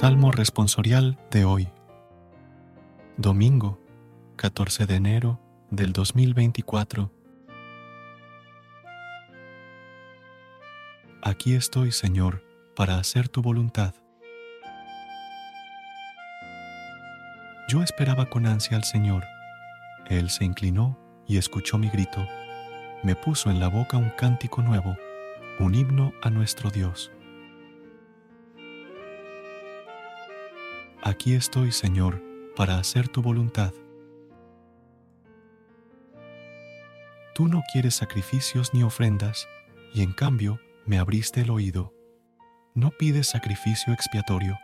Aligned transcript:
Salmo 0.00 0.30
responsorial 0.30 1.18
de 1.32 1.44
hoy. 1.44 1.68
Domingo, 3.16 3.80
14 4.36 4.86
de 4.86 4.94
enero 4.94 5.40
del 5.72 5.92
2024. 5.92 7.10
Aquí 11.20 11.54
estoy, 11.54 11.90
Señor, 11.90 12.44
para 12.76 12.98
hacer 12.98 13.28
tu 13.28 13.42
voluntad. 13.42 13.92
Yo 17.68 17.82
esperaba 17.82 18.30
con 18.30 18.46
ansia 18.46 18.76
al 18.76 18.84
Señor. 18.84 19.24
Él 20.06 20.30
se 20.30 20.44
inclinó 20.44 20.96
y 21.26 21.38
escuchó 21.38 21.76
mi 21.76 21.88
grito. 21.88 22.24
Me 23.02 23.16
puso 23.16 23.50
en 23.50 23.58
la 23.58 23.66
boca 23.66 23.96
un 23.96 24.10
cántico 24.10 24.62
nuevo, 24.62 24.96
un 25.58 25.74
himno 25.74 26.12
a 26.22 26.30
nuestro 26.30 26.70
Dios. 26.70 27.10
Aquí 31.08 31.32
estoy, 31.32 31.72
Señor, 31.72 32.22
para 32.54 32.76
hacer 32.76 33.08
tu 33.08 33.22
voluntad. 33.22 33.72
Tú 37.34 37.48
no 37.48 37.62
quieres 37.72 37.94
sacrificios 37.94 38.74
ni 38.74 38.82
ofrendas, 38.82 39.48
y 39.94 40.02
en 40.02 40.12
cambio 40.12 40.60
me 40.84 40.98
abriste 40.98 41.40
el 41.40 41.50
oído. 41.50 41.94
No 42.74 42.90
pides 42.90 43.26
sacrificio 43.26 43.94
expiatorio. 43.94 44.58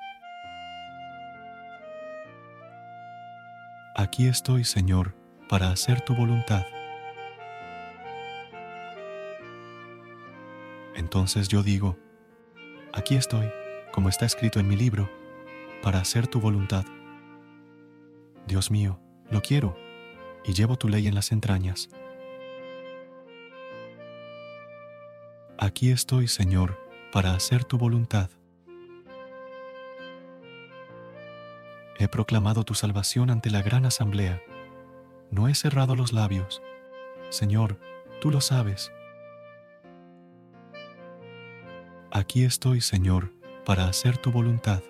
Aquí 3.97 4.27
estoy, 4.27 4.65
Señor, 4.65 5.17
para 5.49 5.71
hacer 5.71 6.03
tu 6.03 6.15
voluntad. 6.15 6.67
Entonces 10.95 11.49
yo 11.49 11.63
digo, 11.63 11.97
aquí 12.93 13.17
estoy, 13.17 13.51
como 13.93 14.11
está 14.11 14.27
escrito 14.27 14.61
en 14.61 14.69
mi 14.69 14.77
libro 14.77 15.24
para 15.83 16.01
hacer 16.01 16.27
tu 16.27 16.41
voluntad. 16.41 16.85
Dios 18.47 18.71
mío, 18.71 19.01
lo 19.31 19.43
quiero 19.43 19.77
y 20.45 20.53
llevo 20.53 20.77
tu 20.77 20.89
ley 20.89 21.07
en 21.07 21.15
las 21.15 21.33
entrañas. 21.33 21.89
Aquí 25.59 25.91
estoy, 25.91 26.29
Señor, 26.29 26.79
para 27.13 27.35
hacer 27.35 27.65
tu 27.65 27.79
voluntad. 27.79 28.29
He 31.99 32.09
proclamado 32.09 32.65
tu 32.65 32.75
salvación 32.75 33.31
ante 33.31 33.51
la 33.51 33.63
gran 33.63 33.87
asamblea. 33.87 34.43
No 35.31 35.49
he 35.49 35.55
cerrado 35.55 35.97
los 35.97 36.13
labios. 36.13 36.61
Señor, 37.31 37.79
tú 38.21 38.31
lo 38.31 38.41
sabes. 38.41 38.93
Aquí 42.11 42.45
estoy, 42.45 42.81
Señor, 42.81 43.33
para 43.65 43.89
hacer 43.89 44.19
tu 44.19 44.31
voluntad. 44.31 44.83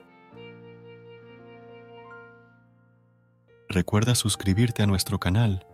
Recuerda 3.75 4.15
suscribirte 4.15 4.85
a 4.85 4.87
nuestro 4.87 5.19
canal 5.19 5.67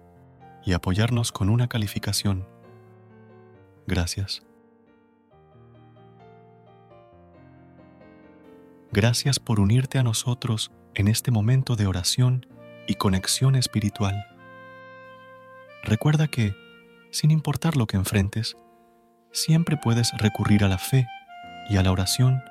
y 0.65 0.72
apoyarnos 0.72 1.33
con 1.33 1.50
una 1.50 1.69
calificación. 1.69 2.49
Gracias. 3.87 4.43
Gracias 8.91 9.39
por 9.39 9.60
unirte 9.60 9.99
a 9.99 10.03
nosotros 10.03 10.71
en 10.94 11.09
este 11.09 11.31
momento 11.31 11.77
de 11.77 11.87
oración 11.87 12.47
y 12.87 12.94
conexión 12.94 13.55
espiritual. 13.55 14.25
Recuerda 15.84 16.27
que, 16.27 16.55
sin 17.10 17.31
importar 17.31 17.77
lo 17.77 17.87
que 17.87 17.99
enfrentes, 17.99 18.56
siempre 19.31 19.77
puedes 19.77 20.10
recurrir 20.16 20.65
a 20.65 20.69
la 20.69 20.78
fe 20.78 21.06
y 21.69 21.77
a 21.77 21.83
la 21.83 21.93
oración 21.93 22.43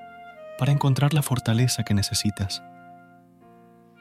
para 0.59 0.71
encontrar 0.71 1.15
la 1.15 1.23
fortaleza 1.23 1.83
que 1.83 1.95
necesitas. 1.95 2.61